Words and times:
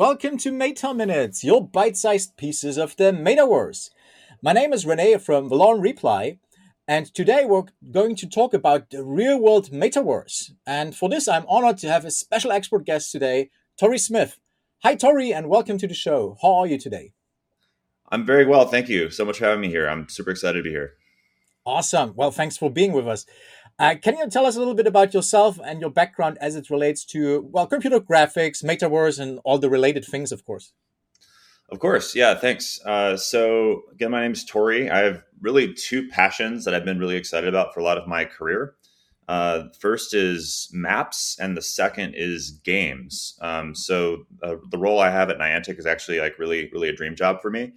Welcome 0.00 0.38
to 0.38 0.50
Meta 0.50 0.94
Minutes, 0.94 1.44
your 1.44 1.62
bite 1.62 1.94
sized 1.94 2.38
pieces 2.38 2.78
of 2.78 2.96
the 2.96 3.12
Metaverse. 3.12 3.90
My 4.42 4.54
name 4.54 4.72
is 4.72 4.86
Rene 4.86 5.18
from 5.18 5.50
Valorem 5.50 5.82
Reply, 5.82 6.38
and 6.88 7.12
today 7.12 7.44
we're 7.44 7.64
going 7.90 8.16
to 8.16 8.26
talk 8.26 8.54
about 8.54 8.88
the 8.88 9.04
real 9.04 9.38
world 9.38 9.68
Metaverse. 9.70 10.52
And 10.66 10.96
for 10.96 11.10
this, 11.10 11.28
I'm 11.28 11.44
honored 11.46 11.76
to 11.80 11.90
have 11.90 12.06
a 12.06 12.10
special 12.10 12.50
expert 12.50 12.86
guest 12.86 13.12
today, 13.12 13.50
Tory 13.78 13.98
Smith. 13.98 14.38
Hi, 14.84 14.94
Tory, 14.94 15.34
and 15.34 15.50
welcome 15.50 15.76
to 15.76 15.86
the 15.86 15.92
show. 15.92 16.38
How 16.40 16.60
are 16.60 16.66
you 16.66 16.78
today? 16.78 17.12
I'm 18.10 18.24
very 18.24 18.46
well. 18.46 18.64
Thank 18.64 18.88
you 18.88 19.10
so 19.10 19.26
much 19.26 19.36
for 19.36 19.44
having 19.44 19.60
me 19.60 19.68
here. 19.68 19.86
I'm 19.86 20.08
super 20.08 20.30
excited 20.30 20.60
to 20.60 20.62
be 20.62 20.70
here. 20.70 20.94
Awesome. 21.66 22.14
Well, 22.16 22.30
thanks 22.30 22.56
for 22.56 22.70
being 22.70 22.92
with 22.92 23.06
us. 23.06 23.26
Uh, 23.80 23.94
can 23.94 24.14
you 24.18 24.28
tell 24.28 24.44
us 24.44 24.56
a 24.56 24.58
little 24.58 24.74
bit 24.74 24.86
about 24.86 25.14
yourself 25.14 25.58
and 25.64 25.80
your 25.80 25.88
background 25.88 26.36
as 26.42 26.54
it 26.54 26.68
relates 26.68 27.02
to, 27.02 27.48
well, 27.50 27.66
computer 27.66 27.98
graphics, 27.98 28.62
metaverse, 28.62 29.18
and 29.18 29.40
all 29.42 29.56
the 29.56 29.70
related 29.70 30.04
things, 30.04 30.32
of 30.32 30.44
course? 30.44 30.74
Of 31.70 31.78
course. 31.78 32.14
Yeah, 32.14 32.34
thanks. 32.34 32.78
Uh, 32.84 33.16
so, 33.16 33.84
again, 33.90 34.10
my 34.10 34.20
name 34.20 34.32
is 34.32 34.44
Tory. 34.44 34.90
I 34.90 34.98
have 34.98 35.22
really 35.40 35.72
two 35.72 36.08
passions 36.08 36.66
that 36.66 36.74
I've 36.74 36.84
been 36.84 36.98
really 36.98 37.16
excited 37.16 37.48
about 37.48 37.72
for 37.72 37.80
a 37.80 37.82
lot 37.82 37.96
of 37.96 38.06
my 38.06 38.26
career. 38.26 38.74
Uh, 39.28 39.68
first 39.78 40.12
is 40.12 40.68
maps, 40.74 41.38
and 41.40 41.56
the 41.56 41.62
second 41.62 42.14
is 42.14 42.50
games. 42.50 43.38
Um, 43.40 43.74
so, 43.74 44.26
uh, 44.42 44.56
the 44.70 44.76
role 44.76 45.00
I 45.00 45.08
have 45.08 45.30
at 45.30 45.38
Niantic 45.38 45.78
is 45.78 45.86
actually 45.86 46.20
like 46.20 46.38
really, 46.38 46.68
really 46.74 46.90
a 46.90 46.94
dream 46.94 47.16
job 47.16 47.40
for 47.40 47.50
me. 47.50 47.72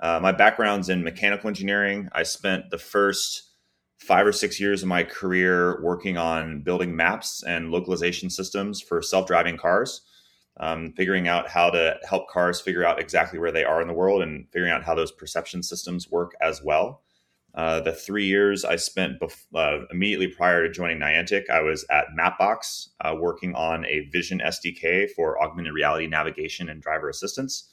Uh, 0.00 0.20
my 0.22 0.32
background's 0.32 0.88
in 0.88 1.04
mechanical 1.04 1.48
engineering. 1.48 2.08
I 2.12 2.22
spent 2.22 2.70
the 2.70 2.78
first 2.78 3.50
five 4.06 4.26
or 4.26 4.32
six 4.32 4.60
years 4.60 4.82
of 4.82 4.88
my 4.88 5.02
career 5.02 5.82
working 5.82 6.16
on 6.16 6.60
building 6.60 6.94
maps 6.94 7.42
and 7.42 7.70
localization 7.70 8.28
systems 8.30 8.80
for 8.80 9.00
self-driving 9.00 9.56
cars 9.56 10.02
um, 10.58 10.92
figuring 10.92 11.26
out 11.26 11.48
how 11.48 11.70
to 11.70 11.96
help 12.08 12.28
cars 12.28 12.60
figure 12.60 12.84
out 12.84 13.00
exactly 13.00 13.38
where 13.38 13.52
they 13.52 13.64
are 13.64 13.80
in 13.82 13.88
the 13.88 13.94
world 13.94 14.22
and 14.22 14.46
figuring 14.52 14.72
out 14.72 14.84
how 14.84 14.94
those 14.94 15.10
perception 15.10 15.62
systems 15.62 16.10
work 16.10 16.32
as 16.40 16.62
well. 16.62 17.02
Uh, 17.54 17.80
the 17.80 17.92
three 17.92 18.26
years 18.26 18.64
i 18.64 18.74
spent 18.74 19.20
bef- 19.20 19.46
uh, 19.54 19.84
immediately 19.92 20.26
prior 20.26 20.66
to 20.66 20.72
joining 20.72 20.98
niantic 20.98 21.48
i 21.48 21.60
was 21.60 21.86
at 21.88 22.06
mapbox 22.18 22.88
uh, 23.02 23.14
working 23.16 23.54
on 23.54 23.86
a 23.86 24.08
vision 24.10 24.42
sdk 24.46 25.08
for 25.10 25.40
augmented 25.40 25.72
reality 25.72 26.08
navigation 26.08 26.68
and 26.68 26.82
driver 26.82 27.08
assistance 27.08 27.70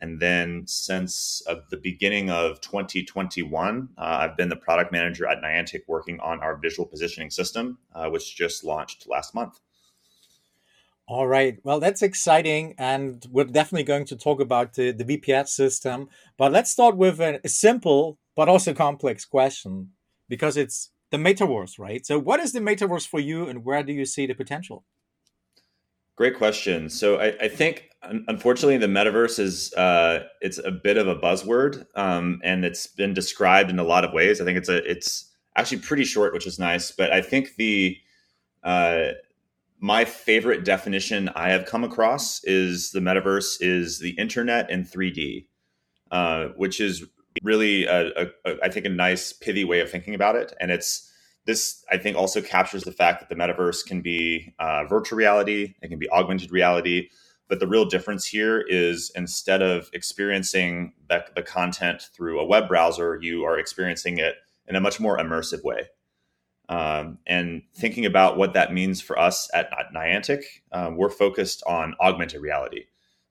and 0.00 0.18
then 0.20 0.64
since 0.66 1.42
uh, 1.46 1.56
the 1.70 1.76
beginning 1.76 2.30
of 2.30 2.60
2021, 2.60 3.88
uh, 3.98 4.00
I've 4.00 4.36
been 4.36 4.48
the 4.48 4.56
product 4.56 4.92
manager 4.92 5.26
at 5.26 5.42
Niantic 5.42 5.82
working 5.86 6.18
on 6.20 6.40
our 6.40 6.56
visual 6.56 6.86
positioning 6.86 7.30
system, 7.30 7.78
uh, 7.94 8.08
which 8.08 8.34
just 8.34 8.64
launched 8.64 9.06
last 9.08 9.34
month. 9.34 9.60
All 11.06 11.26
right. 11.26 11.58
Well, 11.64 11.80
that's 11.80 12.02
exciting. 12.02 12.74
And 12.78 13.26
we're 13.30 13.44
definitely 13.44 13.82
going 13.82 14.06
to 14.06 14.16
talk 14.16 14.40
about 14.40 14.74
the, 14.74 14.92
the 14.92 15.04
VPS 15.04 15.48
system. 15.48 16.08
But 16.38 16.52
let's 16.52 16.70
start 16.70 16.96
with 16.96 17.20
a, 17.20 17.40
a 17.42 17.48
simple 17.48 18.18
but 18.36 18.48
also 18.48 18.72
complex 18.72 19.24
question 19.24 19.90
because 20.28 20.56
it's 20.56 20.92
the 21.10 21.16
metaverse, 21.16 21.78
right? 21.78 22.06
So, 22.06 22.18
what 22.18 22.40
is 22.40 22.52
the 22.52 22.60
metaverse 22.60 23.06
for 23.06 23.18
you 23.18 23.48
and 23.48 23.64
where 23.64 23.82
do 23.82 23.92
you 23.92 24.06
see 24.06 24.26
the 24.26 24.34
potential? 24.34 24.84
Great 26.16 26.38
question. 26.38 26.88
So, 26.88 27.16
I, 27.16 27.34
I 27.40 27.48
think 27.48 27.89
unfortunately 28.02 28.78
the 28.78 28.86
metaverse 28.86 29.38
is 29.38 29.72
uh, 29.74 30.24
it's 30.40 30.58
a 30.58 30.70
bit 30.70 30.96
of 30.96 31.08
a 31.08 31.16
buzzword 31.16 31.86
um, 31.94 32.40
and 32.42 32.64
it's 32.64 32.86
been 32.86 33.14
described 33.14 33.70
in 33.70 33.78
a 33.78 33.84
lot 33.84 34.04
of 34.04 34.12
ways. 34.12 34.40
I 34.40 34.44
think 34.44 34.58
it's 34.58 34.68
a 34.68 34.88
it's 34.90 35.30
actually 35.56 35.78
pretty 35.78 36.04
short 36.04 36.32
which 36.32 36.46
is 36.46 36.60
nice 36.60 36.92
but 36.92 37.12
i 37.12 37.20
think 37.20 37.56
the 37.56 37.98
uh, 38.62 39.08
my 39.80 40.04
favorite 40.04 40.64
definition 40.64 41.28
i 41.34 41.50
have 41.50 41.66
come 41.66 41.82
across 41.82 42.42
is 42.44 42.92
the 42.92 43.00
metaverse 43.00 43.56
is 43.60 43.98
the 43.98 44.10
internet 44.10 44.70
in 44.70 44.84
3d 44.84 45.46
uh, 46.12 46.46
which 46.56 46.80
is 46.80 47.04
really 47.42 47.84
a, 47.84 48.10
a, 48.16 48.26
I 48.62 48.68
think 48.68 48.86
a 48.86 48.90
nice 48.90 49.32
pithy 49.32 49.64
way 49.64 49.80
of 49.80 49.90
thinking 49.90 50.14
about 50.14 50.34
it. 50.34 50.52
And 50.60 50.70
it's 50.70 51.08
this 51.46 51.84
i 51.90 51.96
think 51.96 52.16
also 52.16 52.42
captures 52.42 52.84
the 52.84 52.92
fact 52.92 53.20
that 53.20 53.28
the 53.28 53.34
metaverse 53.34 53.84
can 53.84 54.02
be 54.02 54.52
uh, 54.58 54.84
virtual 54.84 55.16
reality 55.16 55.74
it 55.80 55.88
can 55.88 55.98
be 55.98 56.08
augmented 56.10 56.52
reality 56.52 57.08
but 57.50 57.58
the 57.58 57.66
real 57.66 57.84
difference 57.84 58.24
here 58.24 58.60
is 58.60 59.10
instead 59.16 59.60
of 59.60 59.90
experiencing 59.92 60.94
the, 61.08 61.24
the 61.34 61.42
content 61.42 62.08
through 62.14 62.40
a 62.40 62.46
web 62.46 62.68
browser, 62.68 63.18
you 63.20 63.44
are 63.44 63.58
experiencing 63.58 64.18
it 64.18 64.36
in 64.68 64.76
a 64.76 64.80
much 64.80 65.00
more 65.00 65.18
immersive 65.18 65.64
way. 65.64 65.88
Um, 66.68 67.18
and 67.26 67.62
thinking 67.74 68.06
about 68.06 68.38
what 68.38 68.54
that 68.54 68.72
means 68.72 69.00
for 69.02 69.18
us 69.18 69.50
at, 69.52 69.66
at 69.76 69.92
Niantic, 69.92 70.44
um, 70.70 70.96
we're 70.96 71.10
focused 71.10 71.64
on 71.66 71.96
augmented 72.00 72.40
reality. 72.40 72.84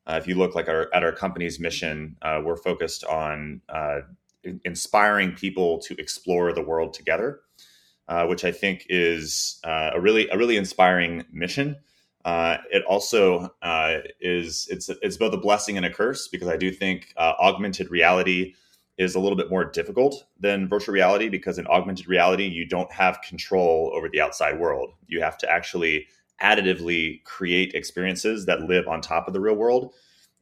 Uh, 0.06 0.20
if 0.22 0.28
you 0.28 0.36
look 0.36 0.54
like 0.54 0.68
our, 0.68 0.90
at 0.94 1.02
our 1.02 1.14
company's 1.14 1.58
mission, 1.58 2.18
uh, 2.22 2.42
we're 2.44 2.58
focused 2.58 3.06
on 3.06 3.62
uh, 3.70 4.02
inspiring 4.66 5.32
people 5.32 5.80
to 5.80 5.96
explore 5.98 6.52
the 6.52 6.62
world 6.62 6.94
together, 6.94 7.40
uh, 8.10 8.26
which 8.26 8.44
I 8.44 8.52
think 8.52 8.86
is 8.90 9.62
uh, 9.64 9.92
a 9.94 10.02
really 10.02 10.28
a 10.30 10.38
really 10.38 10.58
inspiring 10.58 11.24
mission. 11.32 11.78
Uh, 12.26 12.58
it 12.72 12.84
also 12.84 13.54
uh, 13.62 14.00
is 14.20 14.68
it's 14.70 14.90
it's 15.02 15.18
both 15.18 15.34
a 15.34 15.38
blessing 15.38 15.78
and 15.78 15.86
a 15.86 15.94
curse 15.94 16.28
because 16.28 16.48
I 16.48 16.58
do 16.58 16.72
think 16.72 17.14
uh, 17.16 17.34
augmented 17.40 17.90
reality 17.90 18.56
is 18.98 19.16
a 19.16 19.20
little 19.20 19.38
bit 19.38 19.50
more 19.50 19.64
difficult 19.64 20.26
than 20.38 20.68
virtual 20.68 20.94
reality 20.94 21.30
because 21.30 21.58
in 21.58 21.66
augmented 21.68 22.08
reality 22.08 22.46
you 22.46 22.66
don't 22.66 22.92
have 22.92 23.22
control 23.22 23.92
over 23.96 24.10
the 24.10 24.20
outside 24.20 24.60
world. 24.60 24.92
You 25.08 25.22
have 25.22 25.38
to 25.40 25.50
actually 25.50 26.08
additively 26.42 27.24
create 27.24 27.74
experiences 27.74 28.46
that 28.46 28.62
live 28.64 28.88
on 28.88 29.00
top 29.00 29.28
of 29.28 29.34
the 29.34 29.40
real 29.40 29.56
world. 29.56 29.94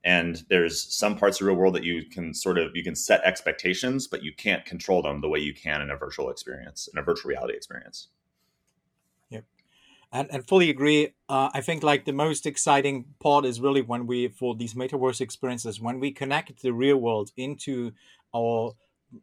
And 0.04 0.44
there's 0.50 0.82
some 0.82 1.16
parts 1.18 1.38
of 1.38 1.46
the 1.46 1.52
real 1.52 1.60
world 1.60 1.76
that 1.76 1.84
you 1.84 2.06
can 2.10 2.34
sort 2.34 2.58
of 2.58 2.76
you 2.76 2.84
can 2.84 2.96
set 2.96 3.22
expectations, 3.24 4.08
but 4.08 4.24
you 4.24 4.34
can't 4.36 4.66
control 4.66 5.04
them 5.04 5.22
the 5.22 5.30
way 5.30 5.40
you 5.40 5.54
can 5.54 5.82
in 5.82 5.92
a 5.92 5.98
virtual 5.98 6.32
experience, 6.32 6.90
in 6.92 6.98
a 6.98 7.04
virtual 7.04 7.30
reality 7.30 7.54
experience 7.54 8.08
and, 10.12 10.28
and 10.32 10.48
fully 10.48 10.70
agree. 10.70 11.14
Uh, 11.30 11.50
I 11.54 11.62
think 11.62 11.84
like 11.84 12.06
the 12.06 12.14
most 12.14 12.46
exciting 12.46 13.06
part 13.20 13.46
is 13.46 13.60
really 13.60 13.82
when 13.82 14.08
we 14.08 14.30
for 14.30 14.56
these 14.56 14.74
metaverse 14.74 15.22
experiences 15.22 15.82
when 15.82 16.00
we 16.00 16.12
connect 16.12 16.62
the 16.62 16.72
real 16.72 16.98
world 16.98 17.32
into 17.38 17.92
our 18.36 18.74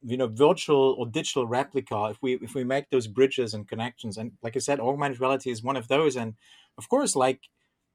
you 0.02 0.16
know 0.16 0.26
virtual 0.26 0.94
or 0.98 1.06
digital 1.06 1.46
replica 1.46 2.06
if 2.06 2.18
we 2.22 2.34
if 2.36 2.54
we 2.54 2.64
make 2.64 2.88
those 2.90 3.06
bridges 3.06 3.52
and 3.52 3.68
connections 3.68 4.16
and 4.16 4.32
like 4.42 4.56
i 4.56 4.58
said 4.58 4.80
augmented 4.80 5.20
reality 5.20 5.50
is 5.50 5.62
one 5.62 5.76
of 5.76 5.88
those 5.88 6.16
and 6.16 6.34
of 6.78 6.88
course 6.88 7.14
like 7.14 7.40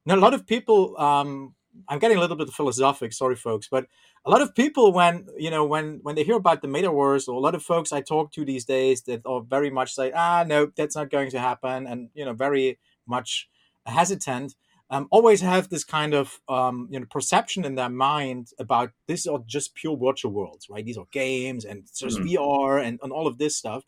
you 0.04 0.14
know, 0.14 0.20
a 0.20 0.22
lot 0.22 0.32
of 0.32 0.46
people 0.46 0.96
um 1.00 1.52
i'm 1.88 1.98
getting 1.98 2.16
a 2.16 2.20
little 2.20 2.36
bit 2.36 2.48
philosophic 2.50 3.12
sorry 3.12 3.36
folks 3.36 3.68
but 3.70 3.86
a 4.24 4.30
lot 4.30 4.42
of 4.42 4.54
people 4.54 4.92
when 4.92 5.26
you 5.38 5.50
know 5.50 5.64
when 5.64 6.00
when 6.02 6.14
they 6.14 6.24
hear 6.24 6.36
about 6.36 6.62
the 6.62 6.68
metaverse 6.68 7.28
or 7.28 7.34
a 7.34 7.40
lot 7.40 7.54
of 7.54 7.62
folks 7.62 7.92
i 7.92 8.00
talk 8.00 8.32
to 8.32 8.44
these 8.44 8.64
days 8.64 9.02
that 9.02 9.22
are 9.24 9.40
very 9.40 9.70
much 9.70 9.94
say 9.94 10.12
ah 10.14 10.44
no 10.46 10.70
that's 10.76 10.96
not 10.96 11.10
going 11.10 11.30
to 11.30 11.38
happen 11.38 11.86
and 11.86 12.08
you 12.14 12.24
know 12.24 12.32
very 12.32 12.78
much 13.06 13.48
hesitant 13.86 14.54
um, 14.92 15.06
always 15.12 15.40
have 15.40 15.68
this 15.68 15.84
kind 15.84 16.14
of 16.14 16.40
um, 16.48 16.88
you 16.90 16.98
know 16.98 17.06
perception 17.08 17.64
in 17.64 17.76
their 17.76 17.88
mind 17.88 18.48
about 18.58 18.90
this 19.06 19.26
are 19.26 19.40
just 19.46 19.74
pure 19.74 19.96
virtual 19.96 20.32
worlds 20.32 20.66
right 20.68 20.84
these 20.84 20.98
are 20.98 21.06
games 21.12 21.64
and 21.64 21.84
just 21.96 22.18
mm-hmm. 22.18 22.36
vr 22.36 22.84
and, 22.84 22.98
and 23.02 23.12
all 23.12 23.26
of 23.26 23.38
this 23.38 23.56
stuff 23.56 23.84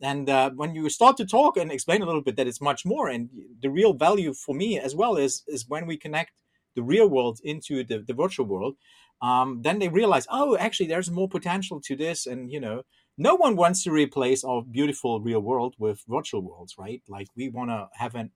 and 0.00 0.28
uh, 0.28 0.50
when 0.50 0.74
you 0.74 0.88
start 0.88 1.16
to 1.16 1.24
talk 1.24 1.56
and 1.56 1.72
explain 1.72 2.02
a 2.02 2.06
little 2.06 2.22
bit 2.22 2.36
that 2.36 2.46
it's 2.46 2.60
much 2.60 2.84
more 2.84 3.08
and 3.08 3.30
the 3.62 3.70
real 3.70 3.92
value 3.92 4.32
for 4.32 4.54
me 4.54 4.78
as 4.78 4.94
well 4.94 5.16
is 5.16 5.42
is 5.48 5.68
when 5.68 5.86
we 5.86 5.96
connect 5.96 6.32
the 6.74 6.82
real 6.82 7.08
world 7.08 7.40
into 7.44 7.84
the, 7.84 7.98
the 7.98 8.14
virtual 8.14 8.46
world 8.46 8.76
um, 9.24 9.62
then 9.62 9.78
they 9.78 9.88
realize, 9.88 10.26
oh, 10.30 10.56
actually, 10.56 10.86
there's 10.86 11.10
more 11.10 11.28
potential 11.28 11.80
to 11.82 11.96
this. 11.96 12.26
And, 12.26 12.50
you 12.52 12.60
know, 12.60 12.82
no 13.16 13.34
one 13.34 13.56
wants 13.56 13.82
to 13.84 13.90
replace 13.90 14.44
our 14.44 14.62
beautiful 14.62 15.20
real 15.20 15.40
world 15.40 15.74
with 15.78 16.02
virtual 16.06 16.42
worlds, 16.42 16.74
right? 16.78 17.02
Like 17.08 17.28
we 17.36 17.48
want 17.48 17.70
to 17.70 17.88
have 17.94 18.14
an, 18.14 18.32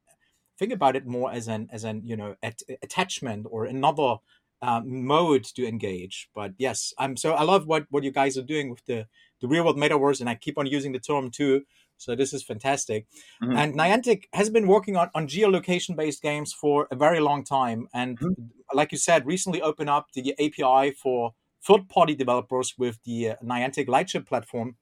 think 0.58 0.73
about 0.73 0.96
it 0.96 1.06
more 1.06 1.31
as 1.31 1.46
an, 1.46 1.69
as 1.73 1.85
an, 1.85 2.02
you 2.05 2.17
know, 2.17 2.37
at, 2.43 2.61
attachment 2.82 3.46
or 3.50 3.64
another 3.67 4.17
uh, 4.62 4.81
mode 4.84 5.44
to 5.44 5.67
engage. 5.67 6.31
But 6.34 6.52
yes, 6.58 6.94
I'm 6.99 7.17
so 7.17 7.34
I 7.34 7.43
love 7.43 7.67
what, 7.67 7.84
what 7.91 8.02
you 8.02 8.11
guys 8.11 8.38
are 8.38 8.43
doing 8.43 8.70
with 8.70 8.84
the, 8.87 9.06
the 9.41 9.49
real 9.49 9.64
world 9.64 9.76
metaverse. 9.76 10.20
And 10.20 10.29
I 10.31 10.37
keep 10.37 10.58
on 10.58 10.67
using 10.67 10.93
the 10.93 11.00
term 11.00 11.31
too 11.31 11.62
so 11.98 12.14
this 12.14 12.32
is 12.32 12.42
fantastic. 12.42 13.06
Mm-hmm. 13.42 13.56
And 13.56 13.74
Niantic 13.74 14.24
has 14.32 14.48
been 14.48 14.66
working 14.66 14.96
on, 14.96 15.10
on 15.14 15.26
geolocation 15.26 15.96
based 15.96 16.22
games 16.22 16.52
for 16.52 16.86
a 16.90 16.96
very 16.96 17.20
long 17.20 17.44
time. 17.44 17.88
And 17.92 18.18
mm-hmm. 18.18 18.44
like 18.72 18.92
you 18.92 18.98
said, 18.98 19.26
recently 19.26 19.60
opened 19.60 19.90
up 19.90 20.06
the 20.14 20.32
API 20.38 20.92
for 20.92 21.34
third 21.62 21.88
party 21.88 22.14
developers 22.14 22.74
with 22.78 23.02
the 23.04 23.30
uh, 23.30 23.34
Niantic 23.44 23.88
Lightship 23.88 24.26
platform. 24.26 24.76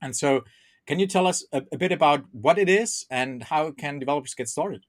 And 0.00 0.14
so, 0.14 0.42
can 0.86 0.98
you 0.98 1.06
tell 1.06 1.26
us 1.26 1.44
a, 1.52 1.62
a 1.72 1.78
bit 1.78 1.92
about 1.92 2.24
what 2.32 2.58
it 2.58 2.68
is 2.68 3.06
and 3.10 3.44
how 3.44 3.70
can 3.70 3.98
developers 3.98 4.34
get 4.34 4.48
started? 4.48 4.84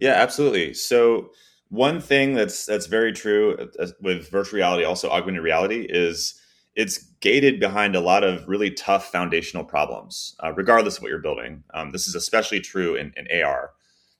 Yeah, 0.00 0.14
absolutely. 0.14 0.74
So, 0.74 1.30
one 1.68 2.00
thing 2.00 2.34
that's 2.34 2.66
that's 2.66 2.86
very 2.86 3.12
true 3.12 3.70
uh, 3.78 3.88
with 4.00 4.30
virtual 4.30 4.56
reality, 4.56 4.84
also 4.84 5.10
augmented 5.10 5.42
reality, 5.42 5.86
is 5.88 6.40
it's 6.74 6.98
gated 7.20 7.60
behind 7.60 7.94
a 7.94 8.00
lot 8.00 8.24
of 8.24 8.46
really 8.48 8.70
tough 8.70 9.10
foundational 9.10 9.64
problems, 9.64 10.34
uh, 10.42 10.52
regardless 10.52 10.96
of 10.96 11.02
what 11.02 11.10
you're 11.10 11.18
building. 11.18 11.62
Um, 11.72 11.90
this 11.90 12.08
is 12.08 12.14
especially 12.14 12.60
true 12.60 12.96
in, 12.96 13.12
in 13.16 13.42
AR. 13.42 13.72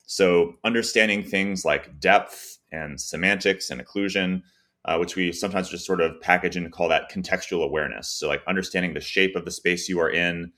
So, 0.07 0.57
understanding 0.65 1.23
things 1.23 1.65
like 1.65 1.99
depth 1.99 2.59
and 2.71 3.01
semantics 3.01 3.71
and 3.71 3.81
occlusion, 3.85 4.43
uh, 4.85 4.99
which 4.99 5.17
we 5.17 5.33
sometimes 5.33 5.71
just 5.71 5.87
sort 5.87 6.01
of 6.01 6.21
package 6.21 6.57
and 6.57 6.71
call 6.71 6.89
that 6.91 7.11
contextual 7.11 7.65
awareness. 7.65 8.09
So, 8.09 8.29
like 8.29 8.43
understanding 8.47 8.95
the 8.95 9.01
shape 9.01 9.35
of 9.35 9.45
the 9.45 9.51
space 9.51 9.89
you 9.89 9.99
are 10.01 10.11
in, 10.11 10.53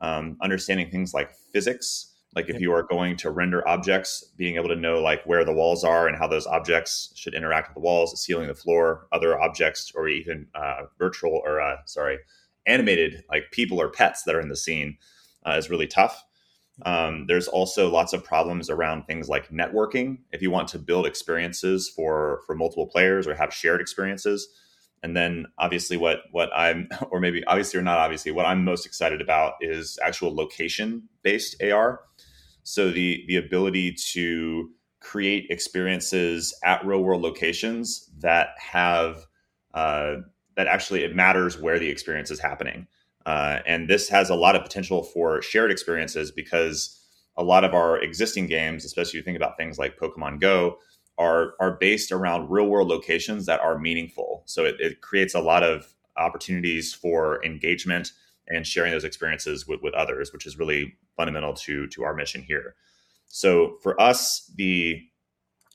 um, 0.00 0.36
understanding 0.40 0.90
things 0.90 1.14
like 1.14 1.32
physics, 1.52 2.09
like 2.36 2.48
if 2.48 2.60
you 2.60 2.72
are 2.72 2.84
going 2.84 3.16
to 3.16 3.30
render 3.30 3.66
objects 3.66 4.24
being 4.36 4.56
able 4.56 4.68
to 4.68 4.76
know 4.76 5.00
like 5.00 5.24
where 5.24 5.44
the 5.44 5.52
walls 5.52 5.82
are 5.82 6.06
and 6.06 6.16
how 6.16 6.28
those 6.28 6.46
objects 6.46 7.12
should 7.16 7.34
interact 7.34 7.68
with 7.68 7.74
the 7.74 7.80
walls 7.80 8.10
the 8.12 8.16
ceiling 8.16 8.48
the 8.48 8.54
floor 8.54 9.06
other 9.12 9.40
objects 9.40 9.92
or 9.94 10.08
even 10.08 10.46
uh, 10.54 10.82
virtual 10.98 11.42
or 11.44 11.60
uh, 11.60 11.76
sorry 11.86 12.18
animated 12.66 13.24
like 13.28 13.50
people 13.50 13.80
or 13.80 13.90
pets 13.90 14.22
that 14.24 14.34
are 14.34 14.40
in 14.40 14.48
the 14.48 14.56
scene 14.56 14.96
uh, 15.46 15.56
is 15.56 15.70
really 15.70 15.86
tough. 15.86 16.24
Um, 16.86 17.26
there's 17.26 17.48
also 17.48 17.90
lots 17.90 18.12
of 18.12 18.24
problems 18.24 18.70
around 18.70 19.04
things 19.04 19.28
like 19.28 19.50
networking. 19.50 20.18
If 20.32 20.40
you 20.40 20.50
want 20.50 20.68
to 20.68 20.78
build 20.78 21.06
experiences 21.06 21.90
for 21.94 22.40
for 22.46 22.54
multiple 22.54 22.86
players 22.86 23.26
or 23.26 23.34
have 23.34 23.52
shared 23.52 23.80
experiences 23.80 24.48
and 25.02 25.16
then 25.16 25.46
obviously 25.58 25.96
what 25.96 26.20
what 26.30 26.50
i'm 26.54 26.88
or 27.10 27.20
maybe 27.20 27.44
obviously 27.44 27.78
or 27.78 27.82
not 27.82 27.98
obviously 27.98 28.32
what 28.32 28.46
i'm 28.46 28.64
most 28.64 28.86
excited 28.86 29.20
about 29.20 29.54
is 29.60 29.98
actual 30.02 30.34
location 30.34 31.08
based 31.22 31.60
ar 31.62 32.00
so 32.62 32.90
the 32.90 33.24
the 33.28 33.36
ability 33.36 33.94
to 34.12 34.70
create 35.00 35.46
experiences 35.50 36.54
at 36.62 36.84
real 36.84 37.02
world 37.02 37.22
locations 37.22 38.10
that 38.18 38.50
have 38.58 39.26
uh, 39.74 40.16
that 40.56 40.66
actually 40.66 41.02
it 41.02 41.16
matters 41.16 41.58
where 41.58 41.78
the 41.78 41.88
experience 41.88 42.30
is 42.30 42.40
happening. 42.40 42.86
Uh, 43.26 43.60
and 43.66 43.88
this 43.88 44.08
has 44.08 44.30
a 44.30 44.34
lot 44.34 44.56
of 44.56 44.62
potential 44.62 45.02
for 45.02 45.42
shared 45.42 45.70
experiences 45.70 46.30
because 46.30 46.96
a 47.36 47.42
lot 47.42 47.64
of 47.64 47.74
our 47.74 48.00
existing 48.02 48.46
games, 48.46 48.84
especially 48.84 49.10
if 49.10 49.14
you 49.14 49.22
think 49.22 49.36
about 49.36 49.56
things 49.56 49.78
like 49.78 49.98
Pokemon 49.98 50.40
Go, 50.40 50.76
are 51.18 51.54
are 51.60 51.76
based 51.78 52.12
around 52.12 52.50
real 52.50 52.66
world 52.66 52.88
locations 52.88 53.46
that 53.46 53.60
are 53.60 53.78
meaningful. 53.78 54.42
So 54.46 54.64
it, 54.64 54.76
it 54.80 55.00
creates 55.00 55.34
a 55.34 55.40
lot 55.40 55.62
of 55.62 55.94
opportunities 56.16 56.92
for 56.92 57.42
engagement 57.44 58.12
and 58.50 58.66
sharing 58.66 58.92
those 58.92 59.04
experiences 59.04 59.66
with, 59.66 59.80
with 59.82 59.94
others, 59.94 60.32
which 60.32 60.46
is 60.46 60.58
really 60.58 60.94
fundamental 61.16 61.54
to 61.54 61.86
to 61.88 62.02
our 62.02 62.14
mission 62.14 62.42
here. 62.42 62.74
So 63.26 63.78
for 63.82 64.00
us, 64.00 64.50
the 64.56 65.00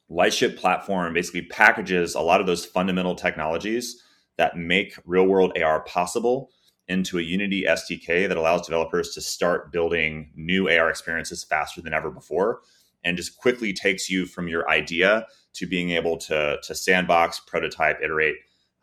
Lightship 0.08 0.58
platform 0.58 1.14
basically 1.14 1.44
packages 1.44 2.14
a 2.14 2.22
lot 2.22 2.40
of 2.40 2.46
those 2.46 2.66
fundamental 2.66 3.16
technologies 3.16 4.04
that 4.38 4.58
make 4.58 5.00
real 5.06 5.26
world 5.26 5.58
AR 5.58 5.82
possible 5.82 6.52
into 6.88 7.18
a 7.18 7.22
Unity 7.24 7.64
SDK 7.64 8.28
that 8.28 8.38
allows 8.38 8.68
developers 8.68 9.14
to 9.16 9.22
start 9.22 9.72
building 9.72 10.32
new 10.36 10.70
AR 10.70 10.90
experiences 10.90 11.44
faster 11.44 11.82
than 11.82 11.94
ever 11.94 12.12
before 12.12 12.60
and 13.04 13.18
just 13.18 13.38
quickly 13.38 13.72
takes 13.72 14.10
you 14.10 14.26
from 14.26 14.48
your 14.48 14.70
idea 14.70 15.26
to 15.54 15.66
being 15.66 15.92
able 15.92 16.18
to, 16.18 16.58
to 16.62 16.76
sandbox, 16.76 17.40
prototype, 17.40 18.00
iterate, 18.04 18.36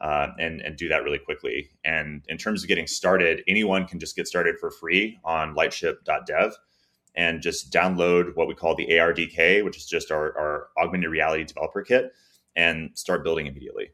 uh, 0.03 0.29
and, 0.39 0.61
and 0.61 0.77
do 0.77 0.89
that 0.89 1.05
really 1.05 1.19
quickly. 1.19 1.71
And 1.85 2.23
in 2.29 2.37
terms 2.37 2.63
of 2.63 2.69
getting 2.69 2.89
started, 2.89 3.43
anyone 3.47 3.87
can 3.87 4.01
just 4.01 4.17
get 4.17 4.27
started 4.27 4.59
for 4.59 4.71
free 4.71 5.19
on 5.25 5.55
lightship.dev 5.55 6.57
and 7.15 7.41
just 7.41 7.73
download 7.73 8.35
what 8.35 8.49
we 8.49 8.55
call 8.55 8.75
the 8.75 8.89
ARDK, 8.89 9.65
which 9.65 9.77
is 9.77 9.87
just 9.87 10.11
our, 10.11 10.37
our 10.37 10.69
augmented 10.83 11.11
reality 11.11 11.45
developer 11.45 11.83
kit, 11.83 12.13
and 12.57 12.91
start 12.95 13.23
building 13.23 13.47
immediately. 13.47 13.91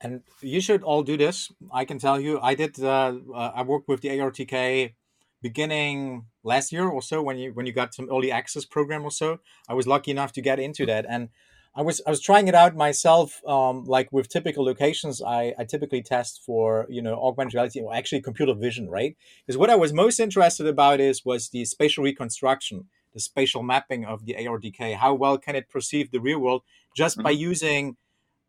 And 0.00 0.22
you 0.40 0.60
should 0.60 0.82
all 0.82 1.02
do 1.02 1.16
this. 1.16 1.50
I 1.72 1.84
can 1.84 1.98
tell 1.98 2.20
you, 2.20 2.38
I 2.40 2.54
did. 2.54 2.78
Uh, 2.78 3.14
uh, 3.34 3.52
I 3.54 3.62
worked 3.62 3.88
with 3.88 4.02
the 4.02 4.10
ARDK 4.10 4.94
beginning 5.42 6.26
last 6.44 6.70
year 6.70 6.86
or 6.86 7.00
so 7.00 7.22
when 7.22 7.38
you 7.38 7.52
when 7.54 7.66
you 7.66 7.72
got 7.72 7.94
some 7.94 8.08
early 8.10 8.30
access 8.30 8.66
program 8.66 9.04
or 9.04 9.10
so. 9.10 9.38
I 9.68 9.74
was 9.74 9.86
lucky 9.86 10.10
enough 10.10 10.32
to 10.32 10.42
get 10.42 10.60
into 10.60 10.84
that, 10.86 11.06
and 11.08 11.30
I 11.76 11.82
was 11.82 12.00
I 12.06 12.10
was 12.10 12.22
trying 12.22 12.48
it 12.48 12.54
out 12.54 12.74
myself. 12.74 13.42
Um, 13.46 13.84
like 13.84 14.10
with 14.10 14.28
typical 14.28 14.64
locations, 14.64 15.22
I, 15.22 15.54
I 15.58 15.64
typically 15.64 16.02
test 16.02 16.42
for 16.44 16.86
you 16.88 17.02
know 17.02 17.14
augmented 17.22 17.54
reality 17.54 17.80
or 17.80 17.94
actually 17.94 18.22
computer 18.22 18.54
vision, 18.54 18.88
right? 18.88 19.14
Because 19.46 19.58
what 19.58 19.68
I 19.68 19.76
was 19.76 19.92
most 19.92 20.18
interested 20.18 20.66
about 20.66 21.00
is 21.00 21.24
was 21.24 21.50
the 21.50 21.66
spatial 21.66 22.02
reconstruction, 22.02 22.86
the 23.12 23.20
spatial 23.20 23.62
mapping 23.62 24.06
of 24.06 24.24
the 24.24 24.34
ARDK. 24.34 24.96
How 24.96 25.12
well 25.12 25.36
can 25.36 25.54
it 25.54 25.68
perceive 25.68 26.10
the 26.10 26.18
real 26.18 26.38
world 26.38 26.62
just 26.96 27.18
mm-hmm. 27.18 27.24
by 27.24 27.30
using 27.30 27.96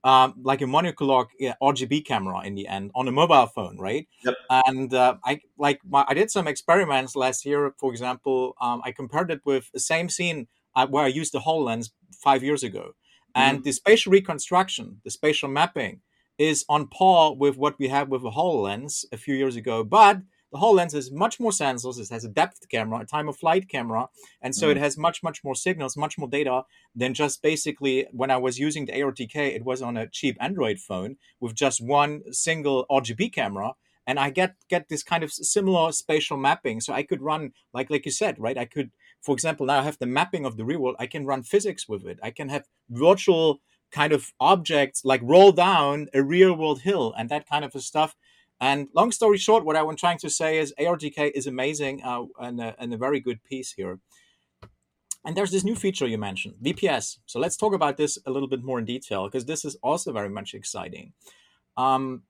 um, 0.06 0.36
like 0.42 0.62
a 0.62 0.66
monocular 0.66 1.28
RGB 1.62 2.06
camera 2.06 2.46
in 2.46 2.56
the 2.56 2.66
end 2.66 2.92
on 2.96 3.10
a 3.10 3.12
mobile 3.12 3.48
phone, 3.48 3.78
right? 3.78 4.08
Yep. 4.24 4.36
And 4.50 4.94
uh, 4.94 5.18
I 5.26 5.42
like 5.58 5.82
my, 5.86 6.06
I 6.08 6.14
did 6.14 6.32
some 6.32 6.48
experiments 6.48 7.14
last 7.14 7.46
year. 7.46 7.74
For 7.78 7.92
example, 7.92 8.56
um, 8.62 8.82
I 8.86 8.94
compared 8.94 9.32
it 9.32 9.42
with 9.44 9.70
the 9.74 9.82
same 9.82 10.08
scene 10.08 10.48
uh, 10.78 10.88
where 10.88 11.04
I 11.04 11.08
used 11.08 11.34
the 11.34 11.40
HoloLens 11.40 11.90
five 12.14 12.42
years 12.42 12.64
ago 12.64 12.94
and 13.38 13.60
mm-hmm. 13.60 13.64
the 13.64 13.72
spatial 13.72 14.12
reconstruction, 14.12 15.00
the 15.04 15.12
spatial 15.12 15.50
mapping, 15.50 16.02
is 16.38 16.66
on 16.68 16.88
par 16.88 17.36
with 17.36 17.58
what 17.58 17.78
we 17.80 17.88
had 17.88 18.10
with 18.10 18.22
the 18.24 18.32
HoloLens 18.32 19.06
a 19.12 19.18
few 19.18 19.36
years 19.36 19.56
ago. 19.56 19.84
But 19.84 20.22
the 20.52 20.58
HoloLens 20.58 20.94
has 20.94 21.12
much 21.12 21.40
more 21.40 21.52
sensors. 21.52 22.00
It 22.00 22.10
has 22.10 22.26
a 22.26 22.30
depth 22.30 22.68
camera, 22.70 23.00
a 23.00 23.06
time 23.06 23.28
of 23.28 23.38
flight 23.38 23.70
camera, 23.70 24.08
and 24.42 24.56
so 24.56 24.68
mm. 24.68 24.72
it 24.72 24.78
has 24.78 24.98
much, 24.98 25.22
much 25.22 25.44
more 25.44 25.56
signals, 25.56 25.98
much 25.98 26.18
more 26.18 26.28
data 26.28 26.64
than 26.96 27.14
just 27.14 27.42
basically 27.42 28.08
when 28.12 28.32
I 28.32 28.38
was 28.38 28.58
using 28.58 28.86
the 28.86 28.94
ARDK, 28.94 29.36
it 29.56 29.66
was 29.66 29.82
on 29.82 29.98
a 29.98 30.08
cheap 30.08 30.38
Android 30.40 30.80
phone 30.80 31.18
with 31.40 31.54
just 31.54 31.82
one 31.82 32.22
single 32.32 32.86
RGB 32.90 33.34
camera. 33.34 33.74
And 34.10 34.18
I 34.20 34.30
get 34.30 34.56
get 34.70 34.88
this 34.88 35.04
kind 35.04 35.22
of 35.22 35.34
similar 35.34 35.92
spatial 35.92 36.38
mapping. 36.38 36.80
So 36.80 36.94
I 36.94 37.04
could 37.04 37.22
run, 37.22 37.52
like 37.74 37.90
like 37.90 38.06
you 38.06 38.12
said, 38.12 38.40
right? 38.40 38.58
I 38.58 38.64
could 38.64 38.92
for 39.22 39.34
example, 39.34 39.66
now 39.66 39.80
I 39.80 39.84
have 39.84 39.98
the 40.00 40.06
mapping 40.06 40.46
of 40.46 40.58
the 40.58 40.66
real 40.66 40.80
world. 40.80 40.96
I 41.00 41.08
can 41.08 41.26
run 41.26 41.44
physics 41.44 41.88
with 41.88 42.06
it. 42.06 42.20
I 42.24 42.32
can 42.32 42.50
have 42.50 42.66
virtual 42.90 43.62
kind 43.92 44.14
of 44.14 44.34
objects 44.40 45.06
like 45.06 45.22
roll 45.24 45.52
down 45.52 46.08
a 46.14 46.22
real 46.22 46.54
world 46.56 46.82
hill 46.82 47.14
and 47.18 47.30
that 47.30 47.48
kind 47.48 47.64
of 47.64 47.74
stuff. 47.82 48.16
And 48.60 48.88
long 48.94 49.12
story 49.12 49.38
short, 49.38 49.66
what 49.66 49.76
I 49.76 49.84
was 49.84 50.00
trying 50.00 50.18
to 50.20 50.30
say 50.30 50.58
is 50.58 50.74
ARDK 50.80 51.32
is 51.36 51.48
amazing 51.48 52.04
uh, 52.04 52.24
and, 52.40 52.60
a, 52.60 52.76
and 52.80 52.94
a 52.94 52.98
very 52.98 53.20
good 53.20 53.44
piece 53.44 53.74
here. 53.74 54.00
And 55.26 55.36
there's 55.36 55.52
this 55.52 55.64
new 55.64 55.76
feature 55.76 56.08
you 56.08 56.18
mentioned, 56.18 56.56
VPS. 56.64 57.20
So 57.26 57.40
let's 57.40 57.58
talk 57.58 57.74
about 57.74 57.98
this 57.98 58.18
a 58.26 58.32
little 58.32 58.48
bit 58.48 58.64
more 58.64 58.80
in 58.80 58.86
detail 58.86 59.26
because 59.26 59.46
this 59.46 59.66
is 59.66 59.76
also 59.84 60.14
very 60.14 60.30
much 60.30 60.54
exciting. 60.54 61.14
Um, 61.76 62.24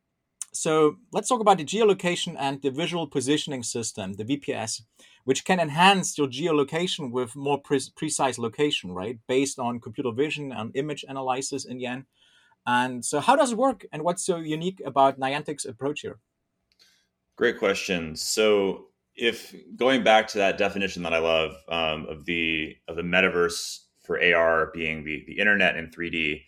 so 0.53 0.97
let's 1.11 1.29
talk 1.29 1.41
about 1.41 1.57
the 1.57 1.65
geolocation 1.65 2.35
and 2.37 2.61
the 2.61 2.71
visual 2.71 3.07
positioning 3.07 3.63
system, 3.63 4.13
the 4.13 4.25
VPS 4.25 4.81
which 5.27 5.43
can 5.43 5.59
enhance 5.59 6.17
your 6.17 6.29
geolocation 6.29 7.11
with 7.11 7.35
more 7.35 7.59
pre- 7.59 7.91
precise 7.97 8.37
location, 8.39 8.93
right? 8.93 9.19
Based 9.27 9.59
on 9.59 9.81
computer 9.81 10.13
vision 10.13 10.53
and 10.53 10.73
image 10.73 11.03
analysis 11.05 11.65
in 11.65 11.79
the 11.79 11.85
end. 11.85 12.05
And 12.65 13.03
so, 13.03 13.19
how 13.19 13.35
does 13.35 13.51
it 13.51 13.57
work, 13.57 13.85
and 13.91 14.03
what's 14.03 14.25
so 14.25 14.37
unique 14.37 14.81
about 14.85 15.19
Niantic's 15.19 15.65
approach 15.65 15.99
here? 15.99 16.19
Great 17.35 17.59
question. 17.59 18.15
So, 18.15 18.85
if 19.17 19.53
going 19.75 20.01
back 20.01 20.29
to 20.29 20.37
that 20.37 20.57
definition 20.57 21.03
that 21.03 21.13
I 21.13 21.19
love 21.19 21.55
um, 21.67 22.05
of 22.05 22.23
the 22.23 22.77
of 22.87 22.95
the 22.95 23.01
metaverse 23.01 23.79
for 24.05 24.23
AR 24.23 24.71
being 24.73 25.03
the 25.03 25.25
the 25.27 25.39
internet 25.39 25.75
in 25.75 25.89
3D, 25.89 26.43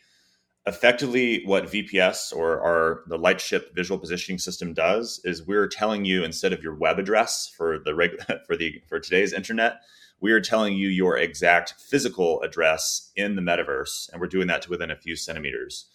effectively 0.69 1.43
what 1.45 1.65
VPS 1.65 2.31
or 2.33 2.61
our 2.61 3.03
the 3.07 3.17
Lightship 3.17 3.73
visual 3.75 3.99
positioning 3.99 4.37
system 4.37 4.73
does 4.73 5.19
is 5.23 5.45
we're 5.45 5.67
telling 5.67 6.05
you 6.05 6.23
instead 6.23 6.53
of 6.53 6.61
your 6.61 6.75
web 6.75 6.99
address 6.99 7.51
for 7.57 7.79
the 7.79 7.95
reg- 7.95 8.19
for 8.45 8.55
the 8.55 8.81
for 8.87 8.99
today's 8.99 9.33
internet, 9.33 9.81
we 10.21 10.31
are 10.31 10.39
telling 10.39 10.75
you 10.75 10.87
your 10.87 11.17
exact 11.17 11.73
physical 11.79 12.41
address 12.41 13.11
in 13.15 13.35
the 13.35 13.41
metaverse, 13.41 14.09
and 14.11 14.21
we're 14.21 14.27
doing 14.27 14.47
that 14.47 14.61
to 14.61 14.69
within 14.69 14.91
a 14.91 14.95
few 14.95 15.15
centimeters. 15.15 15.87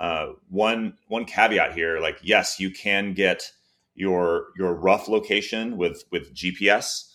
Uh, 0.00 0.28
one 0.48 0.94
one 1.08 1.26
caveat 1.26 1.74
here, 1.74 2.00
like 2.00 2.18
yes, 2.22 2.58
you 2.58 2.70
can 2.70 3.12
get 3.12 3.52
your 3.94 4.46
your 4.56 4.74
rough 4.74 5.06
location 5.06 5.76
with 5.76 6.04
with 6.10 6.34
GPS. 6.34 7.10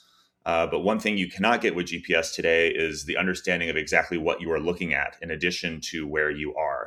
Uh, 0.45 0.65
but 0.65 0.79
one 0.79 0.99
thing 0.99 1.17
you 1.17 1.29
cannot 1.29 1.61
get 1.61 1.75
with 1.75 1.87
GPS 1.87 2.33
today 2.33 2.69
is 2.69 3.05
the 3.05 3.17
understanding 3.17 3.69
of 3.69 3.75
exactly 3.75 4.17
what 4.17 4.41
you 4.41 4.51
are 4.51 4.59
looking 4.59 4.93
at 4.93 5.15
in 5.21 5.31
addition 5.31 5.81
to 5.81 6.07
where 6.07 6.31
you 6.31 6.55
are. 6.55 6.78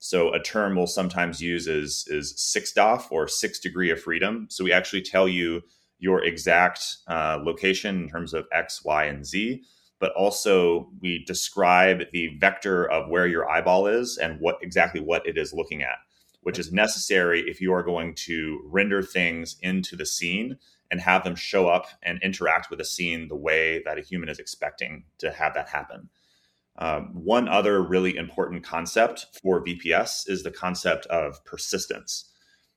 So 0.00 0.32
a 0.32 0.42
term 0.42 0.76
we'll 0.76 0.86
sometimes 0.86 1.42
use 1.42 1.68
is 1.68 2.06
is 2.08 2.34
six 2.36 2.72
DOF 2.72 3.12
or 3.12 3.28
six 3.28 3.58
degree 3.58 3.90
of 3.90 4.00
freedom. 4.00 4.46
So 4.50 4.64
we 4.64 4.72
actually 4.72 5.02
tell 5.02 5.28
you 5.28 5.60
your 5.98 6.24
exact 6.24 6.82
uh, 7.06 7.38
location 7.42 8.04
in 8.04 8.08
terms 8.08 8.32
of 8.32 8.46
X, 8.50 8.82
Y, 8.82 9.04
and 9.04 9.24
Z, 9.24 9.62
but 9.98 10.12
also 10.12 10.90
we 11.02 11.22
describe 11.26 12.04
the 12.12 12.34
vector 12.38 12.90
of 12.90 13.10
where 13.10 13.26
your 13.26 13.48
eyeball 13.48 13.86
is 13.86 14.16
and 14.16 14.40
what 14.40 14.56
exactly 14.62 15.02
what 15.02 15.26
it 15.26 15.36
is 15.36 15.52
looking 15.52 15.82
at, 15.82 15.98
which 16.40 16.58
is 16.58 16.72
necessary 16.72 17.42
if 17.42 17.60
you 17.60 17.70
are 17.74 17.82
going 17.82 18.14
to 18.14 18.58
render 18.64 19.02
things 19.02 19.56
into 19.60 19.96
the 19.96 20.06
scene 20.06 20.56
and 20.90 21.02
have 21.02 21.24
them 21.24 21.36
show 21.36 21.68
up 21.68 21.86
and 22.02 22.22
interact 22.22 22.70
with 22.70 22.78
the 22.78 22.84
scene 22.86 23.28
the 23.28 23.36
way 23.36 23.82
that 23.84 23.98
a 23.98 24.02
human 24.02 24.30
is 24.30 24.38
expecting 24.38 25.04
to 25.18 25.30
have 25.30 25.52
that 25.52 25.68
happen. 25.68 26.08
Um, 26.80 27.10
one 27.12 27.46
other 27.46 27.82
really 27.82 28.16
important 28.16 28.64
concept 28.64 29.26
for 29.42 29.62
VPS 29.62 30.28
is 30.28 30.42
the 30.42 30.50
concept 30.50 31.06
of 31.06 31.44
persistence. 31.44 32.30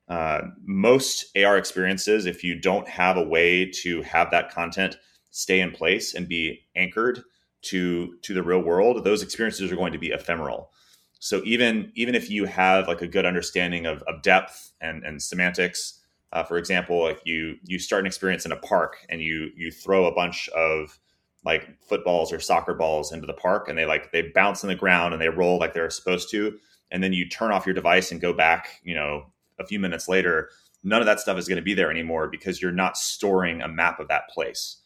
Uh, 0.10 0.42
most 0.66 1.26
AR 1.38 1.58
experiences, 1.58 2.26
if 2.26 2.44
you 2.44 2.60
don't 2.60 2.88
have 2.88 3.16
a 3.16 3.24
way 3.24 3.66
to 3.66 4.02
have 4.02 4.30
that 4.32 4.52
content 4.52 4.98
stay 5.32 5.62
in 5.62 5.72
place 5.72 6.14
and 6.14 6.28
be 6.28 6.60
anchored 6.76 7.24
to 7.64 8.18
to 8.22 8.34
the 8.34 8.44
real 8.44 8.60
world, 8.60 9.06
those 9.06 9.24
experiences 9.24 9.72
are 9.72 9.78
going 9.78 9.94
to 9.94 10.00
be 10.00 10.12
ephemeral. 10.12 10.72
So 11.20 11.42
even 11.46 11.92
even 11.96 12.16
if 12.16 12.30
you 12.30 12.46
have 12.46 12.90
like 12.90 13.02
a 13.02 13.08
good 13.08 13.26
understanding 13.26 13.86
of, 13.86 14.04
of 14.04 14.22
depth 14.22 14.74
and, 14.82 15.06
and 15.06 15.24
semantics, 15.24 16.02
uh, 16.34 16.44
for 16.44 16.58
example, 16.58 17.08
if 17.08 17.22
you 17.24 17.56
you 17.64 17.80
start 17.80 18.02
an 18.02 18.08
experience 18.08 18.46
in 18.46 18.52
a 18.52 18.58
park 18.58 18.98
and 19.08 19.22
you 19.22 19.50
you 19.56 19.72
throw 19.72 20.06
a 20.06 20.14
bunch 20.14 20.50
of 20.50 21.00
like 21.46 21.78
footballs 21.82 22.32
or 22.32 22.40
soccer 22.40 22.74
balls 22.74 23.12
into 23.12 23.28
the 23.28 23.34
park 23.34 23.68
and 23.68 23.78
they 23.78 23.86
like 23.86 24.12
they 24.12 24.22
bounce 24.34 24.64
on 24.64 24.70
the 24.70 24.76
ground 24.76 25.14
and 25.14 25.22
they 25.22 25.30
roll 25.30 25.60
like 25.60 25.74
they're 25.74 25.90
supposed 25.90 26.30
to, 26.32 26.58
and 26.92 27.04
then 27.04 27.14
you 27.14 27.28
turn 27.28 27.52
off 27.52 27.66
your 27.66 27.76
device 27.76 28.12
and 28.12 28.22
go 28.22 28.34
back, 28.34 28.80
you 28.84 28.96
know, 28.96 29.26
a 29.60 29.66
few 29.66 29.80
minutes 29.80 30.08
later, 30.08 30.50
none 30.84 31.02
of 31.02 31.06
that 31.06 31.20
stuff 31.20 31.38
is 31.38 31.48
going 31.48 31.58
to 31.58 31.64
be 31.64 31.74
there 31.74 31.92
anymore 31.92 32.28
because 32.28 32.62
you're 32.62 32.72
not 32.72 32.98
storing 32.98 33.62
a 33.62 33.68
map 33.68 34.00
of 34.00 34.08
that 34.08 34.30
place. 34.30 34.78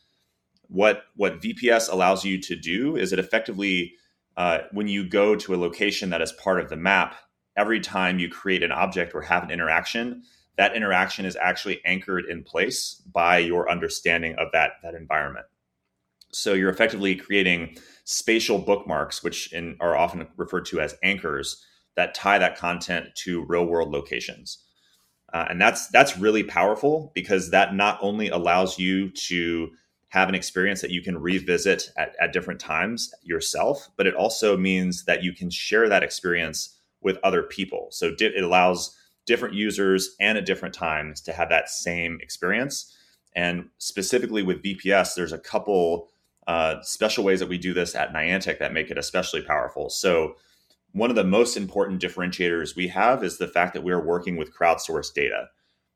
What 0.68 1.04
what 1.16 1.42
VPS 1.42 1.92
allows 1.92 2.26
you 2.26 2.40
to 2.42 2.56
do 2.56 2.96
is 2.96 3.14
it 3.14 3.20
effectively 3.20 3.94
uh, 4.36 4.60
when 4.72 4.88
you 4.88 5.08
go 5.08 5.36
to 5.36 5.56
a 5.56 5.58
location 5.58 6.12
that 6.12 6.22
is 6.22 6.32
part 6.32 6.60
of 6.60 6.70
the 6.70 6.76
map, 6.76 7.16
every 7.58 7.80
time 7.80 8.20
you 8.20 8.30
create 8.30 8.64
an 8.64 8.72
object 8.72 9.16
or 9.16 9.22
have 9.22 9.44
an 9.44 9.50
interaction, 9.50 10.24
that 10.58 10.76
interaction 10.76 11.26
is 11.26 11.36
actually 11.36 11.82
anchored 11.86 12.26
in 12.26 12.44
place 12.44 13.02
by 13.12 13.40
your 13.40 13.70
understanding 13.70 14.36
of 14.38 14.50
that 14.54 14.74
that 14.84 14.94
environment. 14.94 15.46
So 16.32 16.54
you're 16.54 16.70
effectively 16.70 17.16
creating 17.16 17.78
spatial 18.04 18.60
bookmarks, 18.60 19.24
which 19.24 19.52
in, 19.54 19.78
are 19.80 19.96
often 19.96 20.28
referred 20.38 20.66
to 20.68 20.80
as 20.80 20.96
anchors, 21.04 21.64
that 21.96 22.14
tie 22.14 22.38
that 22.38 22.58
content 22.58 23.08
to 23.16 23.46
real 23.46 23.66
world 23.66 23.92
locations. 23.92 24.60
Uh, 25.34 25.46
and 25.50 25.60
that's 25.60 25.88
that's 25.90 26.18
really 26.18 26.44
powerful 26.44 27.12
because 27.14 27.52
that 27.52 27.76
not 27.76 28.00
only 28.02 28.30
allows 28.30 28.80
you 28.80 29.10
to 29.12 29.70
have 30.10 30.30
an 30.30 30.36
experience 30.36 30.82
that 30.82 30.92
you 30.92 31.02
can 31.02 31.18
revisit 31.18 31.92
at, 31.98 32.16
at 32.22 32.32
different 32.32 32.62
times 32.62 33.14
yourself, 33.24 33.90
but 33.98 34.08
it 34.08 34.16
also 34.16 34.56
means 34.56 35.04
that 35.04 35.22
you 35.22 35.34
can 35.34 35.50
share 35.50 35.90
that 35.90 36.04
experience 36.04 36.78
with 37.02 37.18
other 37.24 37.44
people. 37.44 37.88
So 37.92 38.16
it 38.18 38.44
allows 38.44 38.96
different 39.26 39.54
users 39.54 40.16
and 40.20 40.38
at 40.38 40.46
different 40.46 40.74
times 40.74 41.20
to 41.22 41.34
have 41.34 41.50
that 41.50 41.70
same 41.70 42.20
experience. 42.22 42.96
And 43.36 43.70
specifically 43.78 44.44
with 44.44 44.64
VPS, 44.64 45.14
there's 45.16 45.34
a 45.34 45.38
couple 45.38 46.10
uh, 46.48 46.82
special 46.82 47.24
ways 47.24 47.40
that 47.40 47.50
we 47.50 47.58
do 47.58 47.74
this 47.74 47.94
at 47.94 48.14
Niantic 48.14 48.60
that 48.60 48.74
make 48.74 48.90
it 48.90 48.98
especially 48.98 49.42
powerful. 49.42 49.90
So 49.90 50.36
one 50.94 51.10
of 51.10 51.16
the 51.16 51.24
most 51.24 51.58
important 51.58 52.02
differentiators 52.02 52.76
we 52.76 52.88
have 52.88 53.24
is 53.24 53.38
the 53.38 53.48
fact 53.48 53.74
that 53.74 53.84
we 53.84 53.92
are 53.92 54.04
working 54.04 54.38
with 54.38 54.56
crowdsourced 54.56 55.14
data. 55.14 55.50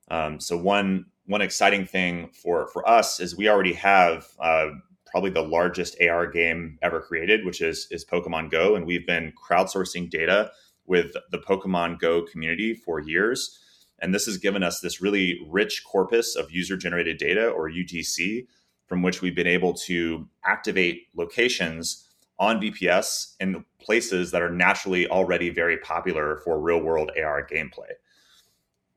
Um, 0.09 0.39
so 0.39 0.57
one 0.57 1.05
one 1.25 1.41
exciting 1.41 1.85
thing 1.85 2.29
for 2.33 2.67
for 2.67 2.87
us 2.87 3.19
is 3.19 3.37
we 3.37 3.47
already 3.47 3.73
have 3.73 4.27
uh, 4.39 4.71
probably 5.05 5.29
the 5.29 5.41
largest 5.41 5.95
AR 6.01 6.27
game 6.27 6.77
ever 6.81 6.99
created, 6.99 7.45
which 7.45 7.61
is 7.61 7.87
is 7.89 8.03
Pokemon 8.03 8.51
Go, 8.51 8.75
and 8.75 8.85
we've 8.85 9.07
been 9.07 9.31
crowdsourcing 9.41 10.09
data 10.09 10.51
with 10.85 11.13
the 11.31 11.37
Pokemon 11.37 11.99
Go 11.99 12.23
community 12.23 12.73
for 12.73 12.99
years. 12.99 13.57
And 13.99 14.13
this 14.13 14.25
has 14.25 14.37
given 14.37 14.63
us 14.63 14.79
this 14.79 14.99
really 14.99 15.39
rich 15.47 15.83
corpus 15.85 16.35
of 16.35 16.51
user 16.51 16.75
generated 16.75 17.17
data 17.17 17.47
or 17.47 17.69
UGC 17.69 18.47
from 18.91 19.01
which 19.01 19.21
we've 19.21 19.37
been 19.37 19.47
able 19.47 19.73
to 19.73 20.27
activate 20.43 21.07
locations 21.15 22.09
on 22.39 22.59
VPS 22.59 23.35
in 23.39 23.63
places 23.79 24.31
that 24.31 24.41
are 24.41 24.49
naturally 24.49 25.07
already 25.07 25.49
very 25.49 25.77
popular 25.77 26.41
for 26.43 26.59
real 26.59 26.81
world 26.81 27.09
AR 27.17 27.47
gameplay. 27.47 27.93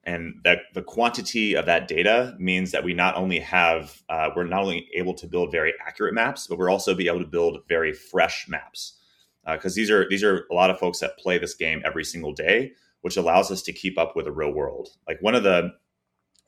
And 0.03 0.41
that 0.43 0.63
the 0.75 0.83
quantity 0.83 1.55
of 1.55 1.67
that 1.67 1.87
data 1.87 2.35
means 2.41 2.73
that 2.73 2.83
we 2.83 2.93
not 2.93 3.15
only 3.15 3.39
have, 3.39 4.03
uh, 4.09 4.31
we're 4.35 4.43
not 4.43 4.63
only 4.63 4.89
able 4.95 5.15
to 5.15 5.29
build 5.29 5.53
very 5.53 5.73
accurate 5.87 6.13
maps, 6.13 6.49
but 6.49 6.59
we're 6.59 6.71
also 6.71 6.93
be 6.93 7.07
able 7.07 7.21
to 7.21 7.25
build 7.25 7.61
very 7.69 7.93
fresh 7.93 8.47
maps. 8.49 8.99
Because 9.47 9.75
uh, 9.75 9.77
these 9.77 9.93
are 9.93 10.09
these 10.09 10.25
are 10.25 10.45
a 10.51 10.55
lot 10.55 10.71
of 10.71 10.79
folks 10.81 10.99
that 10.99 11.19
play 11.19 11.39
this 11.39 11.55
game 11.55 11.83
every 11.85 12.03
single 12.03 12.33
day, 12.33 12.73
which 13.03 13.17
allows 13.17 13.53
us 13.53 13.63
to 13.63 13.73
keep 13.73 13.97
up 13.97 14.17
with 14.17 14.25
the 14.25 14.33
real 14.33 14.51
world. 14.51 14.89
Like 15.07 15.23
one 15.23 15.37
of 15.37 15.45
the 15.45 15.71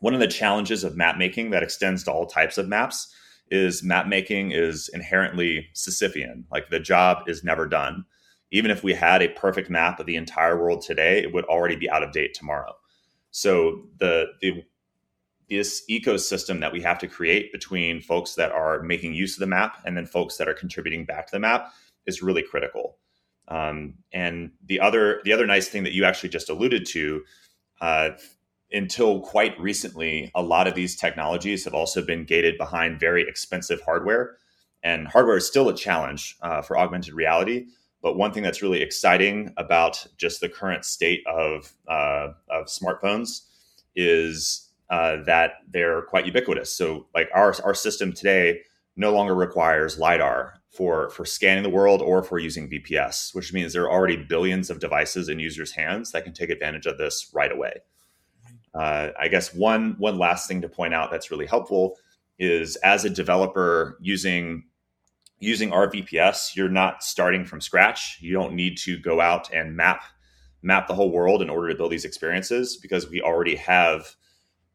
one 0.01 0.15
of 0.15 0.21
the 0.21 0.27
challenges 0.27 0.83
of 0.83 0.97
map 0.97 1.17
making 1.17 1.51
that 1.51 1.63
extends 1.63 2.03
to 2.05 2.11
all 2.11 2.27
types 2.27 2.59
of 2.59 2.67
maps 2.67 3.15
is 3.51 3.83
map 3.83 4.07
making 4.07 4.53
is 4.53 4.89
inherently 4.93 5.69
Sisyphean. 5.75 6.45
Like 6.51 6.71
the 6.71 6.81
job 6.81 7.29
is 7.29 7.45
never 7.45 7.67
done. 7.67 8.05
Even 8.51 8.71
if 8.71 8.83
we 8.83 8.95
had 8.95 9.23
a 9.23 9.29
perfect 9.29 9.71
map 9.71 9.99
of 9.99 10.07
the 10.07 10.17
entire 10.17 10.61
world 10.61 10.83
today, 10.83 11.23
it 11.23 11.33
would 11.33 11.45
already 11.47 11.77
be 11.77 11.91
out 11.91 12.03
of 12.03 12.13
date 12.13 12.35
tomorrow. 12.35 12.75
So 13.31 13.87
the 13.99 14.27
the 14.41 14.65
this 15.49 15.85
ecosystem 15.89 16.61
that 16.61 16.73
we 16.73 16.81
have 16.81 16.99
to 16.99 17.07
create 17.07 17.53
between 17.53 18.01
folks 18.01 18.35
that 18.35 18.51
are 18.51 18.83
making 18.83 19.15
use 19.15 19.35
of 19.35 19.41
the 19.41 19.47
map 19.47 19.79
and 19.85 19.97
then 19.97 20.07
folks 20.07 20.37
that 20.37 20.49
are 20.49 20.55
contributing 20.55 21.05
back 21.05 21.27
to 21.27 21.33
the 21.33 21.39
map 21.39 21.73
is 22.05 22.23
really 22.23 22.43
critical. 22.43 22.99
Um, 23.49 23.95
and 24.13 24.51
the 24.65 24.81
other 24.81 25.21
the 25.25 25.33
other 25.33 25.47
nice 25.47 25.69
thing 25.69 25.85
that 25.85 25.93
you 25.93 26.05
actually 26.05 26.31
just 26.31 26.49
alluded 26.49 26.85
to 26.87 27.23
uh, 27.81 28.11
until 28.73 29.21
quite 29.21 29.59
recently, 29.61 30.31
a 30.35 30.43
lot 30.43 30.67
of 30.67 30.75
these 30.75 30.97
technologies 30.97 31.65
have 31.65 31.75
also 31.75 32.05
been 32.05 32.25
gated 32.25 32.59
behind 32.59 33.01
very 33.01 33.23
expensive 33.29 33.81
hardware. 33.83 34.37
And 34.83 35.09
hardware 35.09 35.37
is 35.37 35.47
still 35.47 35.69
a 35.69 35.75
challenge 35.75 36.37
uh, 36.43 36.63
for 36.63 36.79
augmented 36.79 37.15
reality. 37.15 37.67
But 38.03 38.17
one 38.17 38.33
thing 38.33 38.43
that's 38.43 38.63
really 38.63 38.83
exciting 38.83 39.53
about 39.57 40.07
just 40.17 40.41
the 40.41 40.49
current 40.49 40.85
state 40.85 41.25
of, 41.27 41.73
uh, 41.89 42.29
of 42.51 42.67
smartphones 42.67 43.43
is 43.95 44.71
uh, 44.91 45.23
that 45.25 45.55
they're 45.69 46.03
quite 46.03 46.27
ubiquitous. 46.27 46.73
So, 46.73 47.07
like 47.15 47.29
our, 47.35 47.55
our 47.65 47.75
system 47.75 48.13
today 48.13 48.61
no 48.97 49.13
longer 49.13 49.35
requires 49.35 49.99
LiDAR 49.99 50.61
for, 50.71 51.11
for 51.11 51.25
scanning 51.25 51.63
the 51.63 51.71
world 51.71 52.03
or 52.03 52.23
for 52.23 52.39
using 52.39 52.71
VPS, 52.71 53.35
which 53.35 53.53
means 53.53 53.73
there 53.73 53.85
are 53.85 53.91
already 53.91 54.17
billions 54.17 54.71
of 54.71 54.79
devices 54.79 55.29
in 55.29 55.39
users' 55.39 55.73
hands 55.73 56.13
that 56.13 56.25
can 56.25 56.33
take 56.33 56.51
advantage 56.51 56.87
of 56.87 56.99
this 56.99 57.31
right 57.35 57.51
away. 57.51 57.81
Uh, 58.77 59.11
I 59.19 59.29
guess 59.29 59.55
one 59.55 59.95
one 59.99 60.19
last 60.19 60.49
thing 60.49 60.61
to 60.63 60.69
point 60.69 60.95
out 60.95 61.11
that's 61.11 61.31
really 61.31 61.47
helpful 61.47 61.97
is 62.39 62.77
as 62.77 63.05
a 63.05 63.11
developer 63.11 63.99
using 64.01 64.65
using 65.39 65.73
our 65.73 65.89
VPS, 65.89 66.57
you're 66.57 66.69
not 66.69 67.03
starting 67.03 67.45
from 67.45 67.61
scratch. 67.61 68.19
You 68.21 68.33
don't 68.33 68.55
need 68.55 68.79
to 68.79 68.99
go 68.99 69.21
out 69.21 69.53
and 69.53 69.77
map 69.77 70.03
map 70.63 70.89
the 70.89 70.95
whole 70.95 71.13
world 71.13 71.43
in 71.43 71.51
order 71.51 71.69
to 71.69 71.75
build 71.75 71.93
these 71.93 72.05
experiences 72.05 72.77
because 72.77 73.09
we 73.09 73.23
already 73.23 73.55
have 73.55 74.17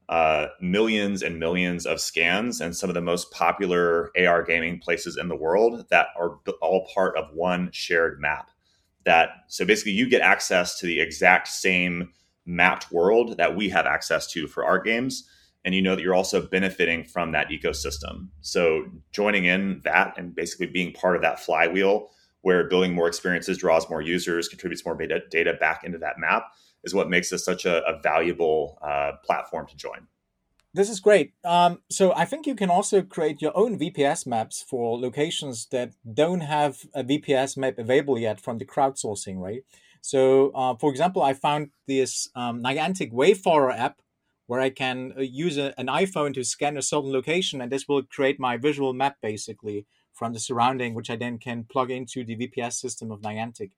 uh, 0.10 0.48
millions 0.62 1.22
and 1.22 1.40
millions 1.40 1.86
of 1.86 2.00
scans 2.00 2.62
and 2.62 2.76
some 2.76 2.90
of 2.90 2.94
the 2.94 3.02
most 3.02 3.32
popular 3.32 4.12
AR 4.18 4.44
gaming 4.44 4.80
places 4.80 5.18
in 5.18 5.28
the 5.28 5.36
world 5.36 5.86
that 5.90 6.08
are 6.18 6.40
all 6.62 6.88
part 6.94 7.18
of 7.18 7.34
one 7.34 7.70
shared 7.72 8.20
map. 8.20 8.52
That 9.06 9.30
so 9.48 9.66
basically 9.66 9.94
you 9.94 10.10
get 10.10 10.22
access 10.22 10.80
to 10.80 10.86
the 10.86 11.00
exact 11.00 11.48
same 11.48 12.12
mapped 12.46 12.92
world 12.92 13.38
that 13.38 13.56
we 13.56 13.70
have 13.70 13.86
access 13.86 14.28
to 14.28 14.48
for 14.48 14.66
our 14.66 14.80
games 14.80 15.28
and 15.64 15.76
you 15.76 15.82
know 15.82 15.96
that 15.96 16.02
you're 16.02 16.16
also 16.16 16.42
benefiting 16.48 17.04
from 17.04 17.32
that 17.32 17.50
ecosystem 17.50 18.28
so 18.42 18.86
joining 19.12 19.46
in 19.46 19.82
that 19.84 20.14
and 20.18 20.36
basically 20.36 20.66
being 20.66 20.92
part 20.94 21.16
of 21.16 21.22
that 21.22 21.40
flywheel 21.40 22.10
where 22.42 22.68
building 22.68 22.94
more 22.94 23.08
experiences 23.08 23.58
draws 23.58 23.90
more 23.90 24.02
users 24.02 24.48
contributes 24.48 24.84
more 24.86 24.96
data, 24.96 25.22
data 25.30 25.54
back 25.54 25.84
into 25.84 25.98
that 25.98 26.18
map 26.18 26.48
is 26.84 26.94
what 26.94 27.10
makes 27.10 27.30
this 27.30 27.46
such 27.46 27.66
a, 27.66 27.86
a 27.88 28.02
valuable 28.02 28.80
uh, 28.82 29.12
platform 29.24 29.68
to 29.68 29.76
join 29.76 30.08
this 30.74 30.90
is 30.90 31.00
great. 31.02 31.34
Um, 31.44 31.80
so 31.90 32.14
I 32.16 32.26
think 32.26 32.48
you 32.48 32.56
can 32.56 32.70
also 32.70 33.02
create 33.02 33.42
your 33.42 33.56
own 33.58 33.78
VPS 33.78 34.26
maps 34.26 34.64
for 34.66 34.98
locations 34.98 35.66
that 35.68 35.94
don't 36.14 36.42
have 36.42 36.86
a 36.94 37.04
VPS 37.04 37.58
map 37.58 37.78
available 37.78 38.18
yet 38.18 38.40
from 38.40 38.58
the 38.58 38.66
crowdsourcing, 38.66 39.38
right? 39.38 39.64
So, 40.02 40.52
uh, 40.52 40.76
for 40.76 40.90
example, 40.92 41.22
I 41.22 41.34
found 41.34 41.70
this 41.88 42.28
um, 42.36 42.62
Niantic 42.62 43.12
Wayfarer 43.14 43.72
app 43.72 44.02
where 44.48 44.60
I 44.60 44.70
can 44.70 45.14
uh, 45.18 45.22
use 45.22 45.58
a, 45.58 45.74
an 45.80 45.88
iPhone 45.88 46.34
to 46.34 46.44
scan 46.44 46.76
a 46.76 46.82
certain 46.82 47.12
location, 47.12 47.62
and 47.62 47.72
this 47.72 47.88
will 47.88 48.04
create 48.04 48.40
my 48.40 48.58
visual 48.58 48.94
map 48.94 49.18
basically 49.22 49.86
from 50.12 50.34
the 50.34 50.40
surrounding, 50.40 50.94
which 50.94 51.10
I 51.10 51.16
then 51.16 51.38
can 51.38 51.64
plug 51.64 51.90
into 51.90 52.26
the 52.26 52.36
VPS 52.36 52.74
system 52.74 53.12
of 53.12 53.22
Niantic. 53.22 53.72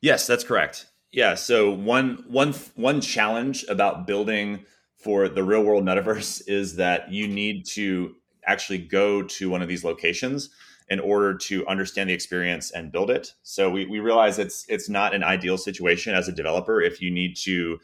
Yes, 0.00 0.26
that's 0.26 0.44
correct. 0.44 0.86
Yeah. 1.12 1.34
So 1.34 1.70
one 1.70 2.24
one 2.28 2.54
one 2.74 3.00
challenge 3.00 3.64
about 3.68 4.06
building 4.06 4.64
for 4.96 5.28
the 5.28 5.42
real 5.42 5.62
world 5.62 5.84
metaverse 5.84 6.42
is 6.48 6.76
that 6.76 7.12
you 7.12 7.28
need 7.28 7.66
to 7.66 8.16
actually 8.46 8.78
go 8.78 9.22
to 9.22 9.50
one 9.50 9.62
of 9.62 9.68
these 9.68 9.84
locations 9.84 10.50
in 10.90 10.98
order 10.98 11.34
to 11.36 11.64
understand 11.68 12.10
the 12.10 12.14
experience 12.14 12.72
and 12.72 12.90
build 12.90 13.10
it. 13.10 13.32
So 13.42 13.70
we, 13.70 13.86
we 13.86 14.00
realize 14.00 14.38
it's 14.38 14.66
it's 14.68 14.88
not 14.88 15.14
an 15.14 15.22
ideal 15.22 15.56
situation 15.56 16.14
as 16.14 16.28
a 16.28 16.32
developer 16.32 16.80
if 16.80 17.00
you 17.00 17.10
need 17.10 17.36
to 17.38 17.78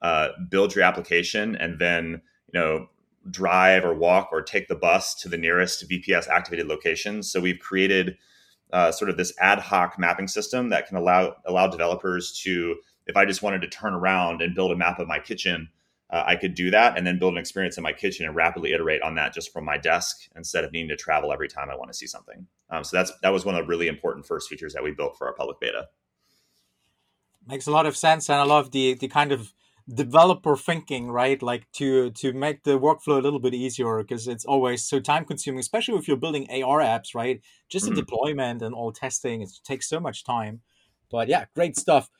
uh, 0.00 0.28
build 0.48 0.74
your 0.74 0.84
application 0.84 1.56
and 1.56 1.78
then 1.78 2.22
you 2.52 2.60
know 2.60 2.86
drive 3.30 3.84
or 3.84 3.94
walk 3.94 4.28
or 4.32 4.42
take 4.42 4.68
the 4.68 4.74
bus 4.74 5.14
to 5.14 5.28
the 5.28 5.36
nearest 5.36 5.88
VPS 5.88 6.28
activated 6.28 6.66
location. 6.66 7.22
So 7.22 7.40
we've 7.40 7.58
created 7.58 8.16
uh, 8.72 8.90
sort 8.90 9.10
of 9.10 9.16
this 9.16 9.32
ad 9.38 9.58
hoc 9.58 9.98
mapping 9.98 10.28
system 10.28 10.70
that 10.70 10.86
can 10.86 10.96
allow 10.96 11.34
allow 11.46 11.66
developers 11.66 12.32
to 12.44 12.76
if 13.06 13.16
I 13.16 13.24
just 13.24 13.42
wanted 13.42 13.60
to 13.62 13.68
turn 13.68 13.92
around 13.92 14.40
and 14.40 14.54
build 14.54 14.70
a 14.70 14.76
map 14.76 15.00
of 15.00 15.08
my 15.08 15.18
kitchen. 15.18 15.68
Uh, 16.12 16.24
I 16.26 16.36
could 16.36 16.54
do 16.54 16.70
that 16.70 16.98
and 16.98 17.06
then 17.06 17.18
build 17.18 17.34
an 17.34 17.38
experience 17.38 17.78
in 17.78 17.82
my 17.82 17.92
kitchen 17.92 18.26
and 18.26 18.36
rapidly 18.36 18.72
iterate 18.72 19.00
on 19.00 19.14
that 19.14 19.32
just 19.32 19.50
from 19.50 19.64
my 19.64 19.78
desk 19.78 20.28
instead 20.36 20.62
of 20.62 20.70
needing 20.70 20.90
to 20.90 20.96
travel 20.96 21.32
every 21.32 21.48
time 21.48 21.70
I 21.70 21.76
want 21.76 21.90
to 21.90 21.96
see 21.96 22.06
something. 22.06 22.46
Um, 22.70 22.84
so 22.84 22.96
that's 22.96 23.12
that 23.22 23.30
was 23.30 23.44
one 23.44 23.54
of 23.54 23.64
the 23.64 23.68
really 23.68 23.88
important 23.88 24.26
first 24.26 24.48
features 24.48 24.74
that 24.74 24.82
we 24.82 24.90
built 24.90 25.16
for 25.16 25.26
our 25.26 25.34
public 25.34 25.58
beta. 25.58 25.88
Makes 27.48 27.66
a 27.66 27.72
lot 27.72 27.86
of 27.86 27.96
sense, 27.96 28.28
and 28.28 28.38
I 28.38 28.44
love 28.44 28.70
the 28.70 28.94
the 28.94 29.08
kind 29.08 29.32
of 29.32 29.54
developer 29.92 30.56
thinking, 30.56 31.10
right? 31.10 31.42
Like 31.42 31.70
to 31.72 32.10
to 32.10 32.32
make 32.34 32.64
the 32.64 32.78
workflow 32.78 33.18
a 33.18 33.22
little 33.22 33.40
bit 33.40 33.54
easier 33.54 33.98
because 34.02 34.28
it's 34.28 34.44
always 34.44 34.84
so 34.84 35.00
time 35.00 35.24
consuming, 35.24 35.60
especially 35.60 35.98
if 35.98 36.06
you're 36.06 36.18
building 36.18 36.46
AR 36.50 36.80
apps, 36.80 37.14
right? 37.14 37.40
Just 37.70 37.86
mm-hmm. 37.86 37.94
the 37.94 38.02
deployment 38.02 38.60
and 38.60 38.74
all 38.74 38.92
testing, 38.92 39.40
it 39.40 39.50
takes 39.64 39.88
so 39.88 39.98
much 39.98 40.24
time. 40.24 40.60
But 41.10 41.28
yeah, 41.28 41.46
great 41.54 41.76
stuff. 41.76 42.10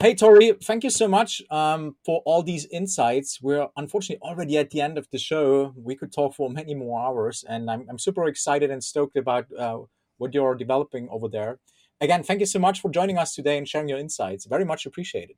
Hey, 0.00 0.14
Tory, 0.14 0.52
thank 0.62 0.84
you 0.84 0.90
so 0.90 1.08
much 1.08 1.40
um, 1.50 1.96
for 2.04 2.20
all 2.26 2.42
these 2.42 2.66
insights. 2.66 3.40
We're 3.40 3.68
unfortunately 3.76 4.20
already 4.28 4.58
at 4.58 4.70
the 4.70 4.80
end 4.82 4.98
of 4.98 5.08
the 5.10 5.18
show. 5.18 5.72
We 5.76 5.94
could 5.94 6.12
talk 6.12 6.34
for 6.34 6.50
many 6.50 6.74
more 6.74 7.00
hours, 7.00 7.44
and 7.48 7.70
I'm, 7.70 7.86
I'm 7.88 7.98
super 7.98 8.26
excited 8.26 8.70
and 8.70 8.84
stoked 8.84 9.16
about 9.16 9.46
uh, 9.58 9.78
what 10.18 10.34
you're 10.34 10.56
developing 10.56 11.08
over 11.10 11.28
there. 11.28 11.58
Again, 12.00 12.22
thank 12.22 12.40
you 12.40 12.46
so 12.46 12.58
much 12.58 12.80
for 12.80 12.90
joining 12.90 13.16
us 13.16 13.34
today 13.34 13.56
and 13.56 13.66
sharing 13.66 13.88
your 13.88 13.98
insights. 13.98 14.44
Very 14.44 14.64
much 14.64 14.84
appreciated. 14.84 15.36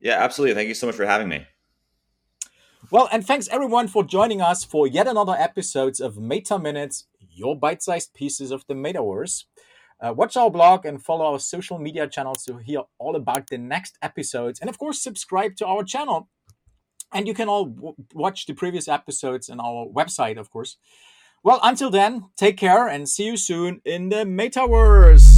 Yeah, 0.00 0.16
absolutely. 0.18 0.54
Thank 0.54 0.68
you 0.68 0.74
so 0.74 0.86
much 0.86 0.96
for 0.96 1.06
having 1.06 1.28
me. 1.28 1.46
Well, 2.90 3.08
and 3.12 3.24
thanks 3.24 3.48
everyone 3.48 3.88
for 3.88 4.02
joining 4.02 4.40
us 4.40 4.64
for 4.64 4.86
yet 4.86 5.06
another 5.06 5.36
episodes 5.38 6.00
of 6.00 6.16
Meta 6.16 6.58
Minutes, 6.58 7.06
your 7.30 7.58
bite-sized 7.58 8.14
pieces 8.14 8.50
of 8.50 8.64
the 8.66 8.74
Metaverse. 8.74 9.44
Uh, 10.00 10.12
watch 10.12 10.36
our 10.36 10.50
blog 10.50 10.86
and 10.86 11.02
follow 11.02 11.32
our 11.32 11.40
social 11.40 11.78
media 11.78 12.06
channels 12.06 12.44
to 12.44 12.58
hear 12.58 12.82
all 12.98 13.16
about 13.16 13.48
the 13.48 13.58
next 13.58 13.98
episodes. 14.00 14.60
And 14.60 14.70
of 14.70 14.78
course, 14.78 15.02
subscribe 15.02 15.56
to 15.56 15.66
our 15.66 15.82
channel. 15.82 16.28
And 17.12 17.26
you 17.26 17.34
can 17.34 17.48
all 17.48 17.64
w- 17.64 17.94
watch 18.14 18.46
the 18.46 18.52
previous 18.52 18.86
episodes 18.86 19.48
on 19.48 19.60
our 19.60 19.86
website, 19.86 20.38
of 20.38 20.50
course. 20.50 20.76
Well, 21.42 21.58
until 21.62 21.90
then, 21.90 22.26
take 22.36 22.56
care 22.56 22.86
and 22.86 23.08
see 23.08 23.26
you 23.26 23.36
soon 23.36 23.80
in 23.84 24.08
the 24.08 24.24
metaverse. 24.24 25.37